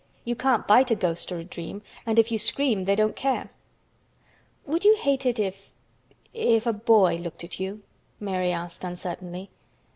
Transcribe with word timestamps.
"You 0.25 0.35
can't 0.35 0.65
bite 0.65 0.89
a 0.89 0.95
ghost 0.95 1.31
or 1.31 1.37
a 1.37 1.43
dream, 1.43 1.83
and 2.07 2.17
if 2.17 2.31
you 2.31 2.39
scream 2.39 2.85
they 2.85 2.95
don't 2.95 3.15
care." 3.15 3.51
"Would 4.65 4.83
you 4.83 4.95
hate 4.97 5.27
it 5.27 5.37
if—if 5.37 6.65
a 6.65 6.73
boy 6.73 7.17
looked 7.17 7.43
at 7.43 7.59
you?" 7.59 7.83
Mary 8.19 8.51
asked 8.51 8.83
uncertainly. 8.83 9.51